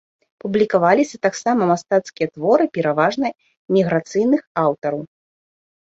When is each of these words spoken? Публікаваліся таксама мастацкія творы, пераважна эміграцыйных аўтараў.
Публікаваліся 0.43 1.17
таксама 1.25 1.67
мастацкія 1.73 2.27
творы, 2.37 2.65
пераважна 2.77 3.27
эміграцыйных 3.69 4.41
аўтараў. 4.67 5.01